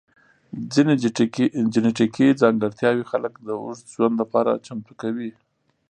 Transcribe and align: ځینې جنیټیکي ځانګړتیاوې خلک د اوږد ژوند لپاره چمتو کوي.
ځینې 0.73 0.93
جنیټیکي 1.73 2.25
ځانګړتیاوې 2.41 3.03
خلک 3.11 3.33
د 3.39 3.49
اوږد 3.61 3.85
ژوند 3.93 4.13
لپاره 4.21 4.61
چمتو 4.65 4.93
کوي. 5.01 5.31